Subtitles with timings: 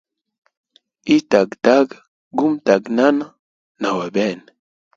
[1.17, 1.97] Itagataga
[2.37, 3.25] gumutaganana
[3.81, 4.47] na wa bene.